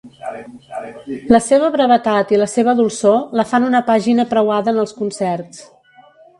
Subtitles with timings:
[1.35, 5.65] La seva brevetat i la seva dolçor la fan una pàgina preuada en els concerts.